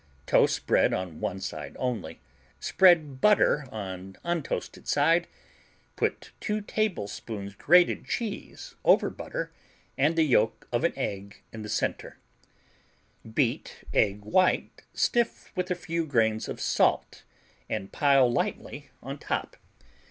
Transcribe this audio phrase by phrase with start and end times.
[0.25, 2.21] Toast bread on one side only,
[2.59, 5.27] spread butter on untoasted side,
[5.95, 9.51] put 2 tablespoons grated cheese over butter,
[9.99, 12.17] and the yolk of an egg in the center.
[13.31, 17.21] Beat egg white stiff with a few grains of salt
[17.69, 19.55] and pile lightly on top.